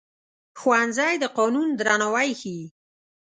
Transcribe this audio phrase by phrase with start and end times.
[0.59, 2.63] ښوونځی د قانون درناوی ښيي